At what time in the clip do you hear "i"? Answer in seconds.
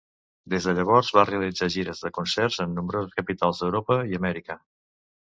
4.15-4.19